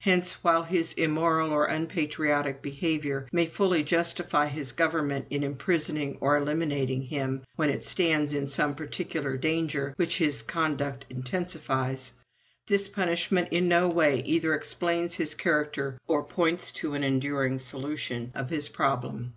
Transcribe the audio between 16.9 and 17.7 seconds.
an enduring